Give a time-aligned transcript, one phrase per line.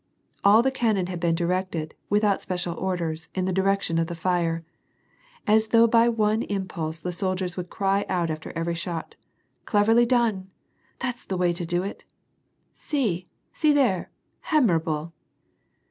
[0.43, 4.65] All the cannon had been directed, without special orders, in the direction of the fire.
[5.45, 9.15] As though by one impulse the sol diers would cry out after every shot,
[9.65, 10.49] Cleverly done!"
[11.01, 12.03] —"That's the way to do it!"—"
[12.73, 13.27] See!
[13.53, 14.09] see there!
[14.51, 15.13] admirable